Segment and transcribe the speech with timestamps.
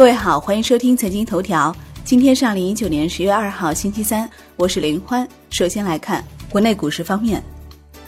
[0.00, 1.76] 各位好，欢迎收听财经头条。
[2.04, 4.26] 今天是二零一九年十月二号，星期三，
[4.56, 5.28] 我是林欢。
[5.50, 7.42] 首先来看国内股市方面，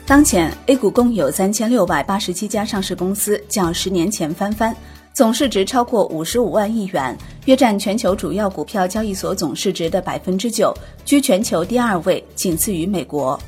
[0.07, 4.75] 当前 A 股共有三千六百八十七家上市公司，较十年前翻番，
[5.13, 7.15] 总市值超过五十五万亿元，
[7.45, 10.75] 约占全球主要股票交易所总市值的百分之九，
[11.05, 13.39] 居全球第二位，仅次于美国。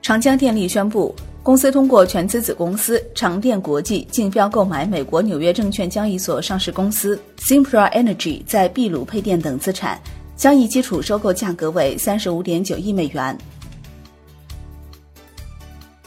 [0.00, 1.12] 长江电力宣布。
[1.44, 10.00] 公司通过全资子公司长电国际竞标购买美国纽约证券交易所上市公司 Simpra Energy 在秘鲁配电等资产，
[10.38, 13.36] 交易基础收购价格为三十五点九亿美元。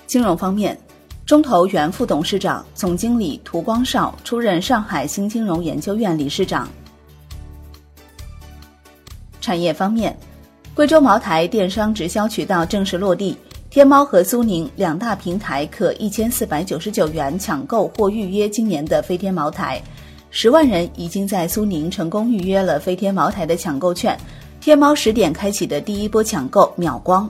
[0.08, 0.76] 金融方面，
[1.24, 6.68] 中投原副董事长、总经理涂光绍出任上海新金融研究院理事长。
[9.40, 10.18] 产业方面，
[10.74, 13.38] 贵州茅台电商直销渠道正式落地。
[13.78, 19.80] 天猫和苏宁两大平台可一千四百九十九元抢购或预约今年的飞天茅台，
[20.32, 24.20] 十万人已经在苏宁成功预约了飞天茅台的抢购券，
[24.60, 27.30] 天猫十点开启的第一波抢购秒光。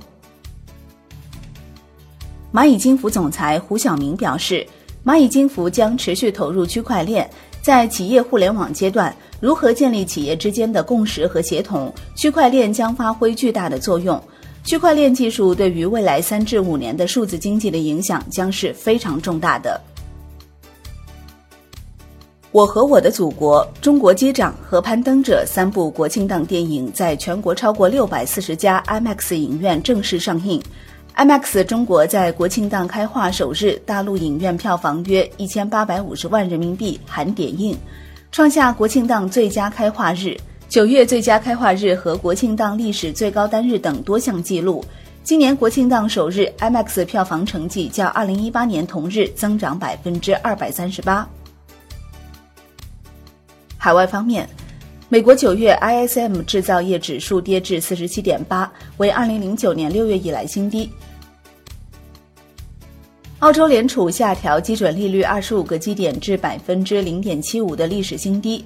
[2.54, 4.66] 蚂蚁金服总裁胡晓明表示，
[5.04, 7.30] 蚂蚁金服将持续投入区块链，
[7.62, 14.18] 在企业互联网阶段，如何建立企业之间的共识和协同，区块链将发挥巨大的作用。
[14.68, 19.80] 区块链技术对于未来三至五年的数字经济的影响将是非常重大的。
[22.52, 30.62] 我和我的祖国、中国机长和攀登者三部国庆档电影在全国超过六百四十家 IMAX 影院正式上映。
[31.16, 37.78] IMAX 中国在国庆档开画首日，大陆影院票房约一千八百五十万人民币含点映，
[38.34, 40.38] 创下国庆档最佳开画日。
[40.70, 44.84] 九月最佳开画日和国庆档历史最高单日等多项纪录。
[45.24, 51.28] 今年国庆档首日，IMAX 票房成绩较二零一八年同日增长百分之二百三十八。
[53.78, 54.48] 海外方面，
[55.08, 60.90] 美国九月 ISM 制造业指数跌至四十七点八，为二零零九年六月以来新低。
[63.40, 68.66] 澳洲联储下调基准利率二十五个基点至百分之零点七五的历史新低。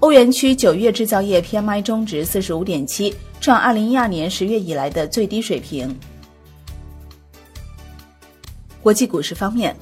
[0.00, 5.92] 欧元区九月制造业 PMI 中值四十五点七，创二零一二年十月以来的最低水平。
[8.80, 9.74] 国际股市方面，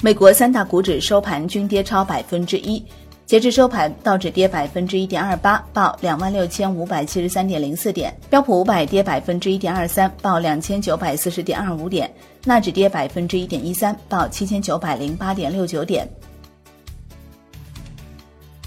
[0.00, 2.80] 美国三大股指收盘均跌超百分之一。
[3.26, 12.06] 截至收盘，道指跌百分之一点二八，报两万六千五百七十三点零四点；标普五百跌百分之一点二三，报两千九百四十点二五点；
[12.44, 16.08] 纳指跌百分之一点一三，报七千九百零八点六九点。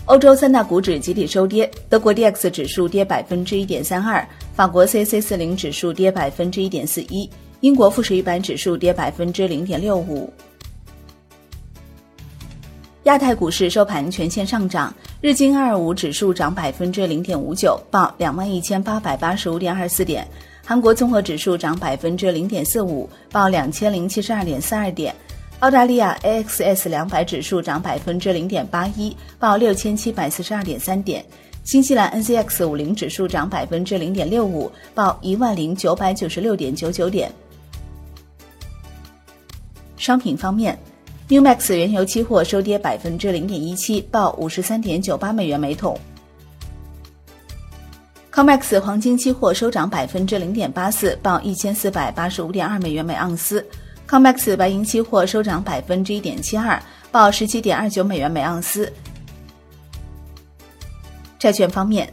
[0.07, 4.25] 欧洲三大股指集体收跌，德国 D X 指数跌百分之一点三二，
[4.55, 7.29] 法国 C C 四零指数跌百分之一点四一，
[7.59, 10.31] 英国富时一百指数跌百分之零点六五。
[13.03, 20.23] 亚太股市收盘全线上涨，日经二二五指数涨百分之零点五九，报两万一千八百八十五点二四点；
[20.65, 25.13] 韩国综合指数涨百分之零点四五，报两千零七十二点四二点。
[25.61, 31.25] 澳大利亚 AXS 两百指数涨百分之零点八一，报六千七百四十二点三点。
[31.63, 37.31] 新西兰 NZX 五零指数涨百分之零点六五，报一万零九百九十六点九九点。
[39.97, 40.77] 商品方面
[41.27, 45.99] ，Newmax 原油期货收跌百分之零点一七，报五十三点九八美元每桶。
[48.31, 53.65] COMEX 黄金期货收涨百分之零点八四，报一千四百八十五点二美元每盎司。
[54.07, 56.81] COMEX 白银期货收涨百分之一点七二，
[57.11, 58.91] 报十七点二九美元每盎司。
[61.37, 62.11] 债券方面，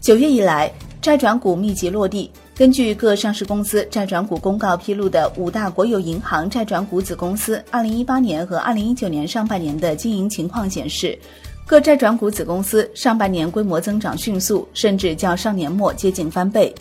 [0.00, 0.68] 九月以来
[1.00, 2.28] 债转股密集落地。
[2.56, 11.16] 根据各上市公司债转股公告披露的五大国有银行债转股子公司二零一八年和二零一九年上半年的经营情况显示，
[11.64, 16.74] 各债转股子公司上半年规模增长迅速，甚至较上年末接近翻倍。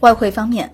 [0.00, 0.68] 外汇方面。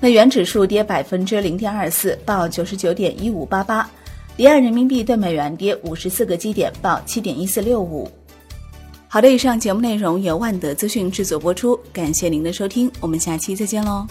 [0.00, 3.88] 美元指数跌百分之零点二四，报九十九点一五八八。
[4.36, 8.08] 离岸人民币对美元跌五十四个基点，报七点一四六五。
[9.08, 14.06] 好的，以上节目内容由万德资讯制作播出，感谢您的收听，我们下期再见喽。